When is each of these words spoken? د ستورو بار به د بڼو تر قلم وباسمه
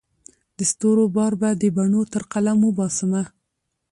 د 0.57 0.59
ستورو 0.71 1.05
بار 1.15 1.33
به 1.41 1.49
د 1.61 1.63
بڼو 1.75 2.01
تر 2.13 2.23
قلم 2.31 2.59
وباسمه 2.63 3.23